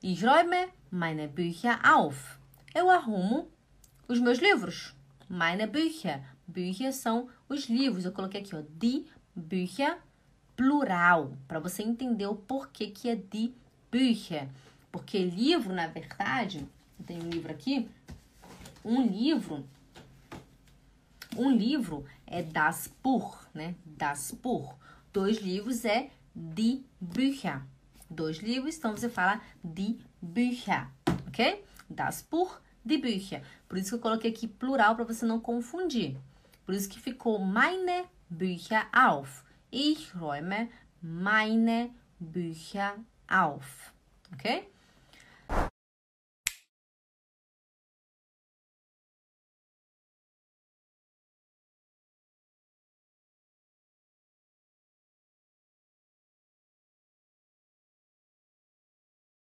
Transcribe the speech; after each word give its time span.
Ich 0.00 0.22
räume 0.24 0.68
meine 0.92 1.26
Bücher 1.26 1.80
auf. 1.82 2.38
Eu 2.72 2.88
arrumo 2.88 3.48
os 4.06 4.20
meus 4.20 4.38
livros. 4.38 4.94
Meine 5.28 5.66
Bücher. 5.66 6.22
Bücher 6.46 6.92
são 6.92 7.28
os 7.48 7.68
livros. 7.68 8.04
Eu 8.04 8.12
coloquei 8.12 8.40
aqui, 8.40 8.54
ó, 8.54 8.62
die 8.80 9.06
Bücher, 9.34 9.98
plural, 10.54 11.36
para 11.48 11.58
você 11.58 11.82
entender 11.82 12.28
o 12.28 12.36
porquê 12.36 12.92
que 12.92 13.08
é 13.08 13.16
die 13.16 13.52
Bücher. 13.90 14.48
Porque 14.92 15.18
livro, 15.18 15.74
na 15.74 15.88
verdade, 15.88 16.64
eu 16.96 17.04
tenho 17.04 17.24
um 17.24 17.28
livro 17.28 17.50
aqui, 17.50 17.88
um 18.84 19.04
livro, 19.04 19.66
um 21.36 21.50
livro 21.50 22.04
é 22.24 22.40
das 22.40 22.88
Buch, 23.02 23.48
né? 23.52 23.74
Das 23.84 24.30
Buch. 24.30 24.76
Dois 25.12 25.38
livros 25.38 25.84
é 25.84 26.08
die 26.32 26.86
Bücher. 27.00 27.60
Dois 28.10 28.38
livros, 28.38 28.76
então 28.76 28.96
você 28.96 29.08
fala 29.08 29.40
die 29.62 29.98
Bücher, 30.20 30.88
ok? 31.26 31.64
Das 31.88 32.22
Buch, 32.22 32.60
die 32.84 32.98
Bücher. 32.98 33.42
Por 33.68 33.76
isso 33.76 33.90
que 33.90 33.94
eu 33.96 34.00
coloquei 34.00 34.30
aqui 34.30 34.48
plural 34.48 34.94
para 34.94 35.04
você 35.04 35.26
não 35.26 35.40
confundir. 35.40 36.16
Por 36.64 36.74
isso 36.74 36.88
que 36.88 37.00
ficou 37.00 37.38
meine 37.38 38.06
Bücher 38.30 38.88
auf. 38.92 39.44
Ich 39.70 40.14
räume 40.14 40.70
meine 41.02 41.90
Bücher 42.18 42.94
auf. 43.28 43.92
Ok? 44.32 44.68